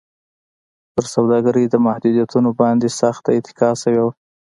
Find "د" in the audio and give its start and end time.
1.69-1.75